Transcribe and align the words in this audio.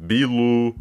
Bilu. 0.00 0.74